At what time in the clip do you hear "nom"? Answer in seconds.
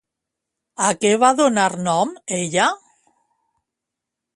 1.91-2.17